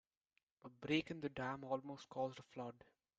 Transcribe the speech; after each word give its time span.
A 0.63 0.69
break 0.69 1.11
in 1.11 1.21
the 1.21 1.29
dam 1.29 1.63
almost 1.63 2.09
caused 2.09 2.39
a 2.39 2.41
flood. 2.41 2.73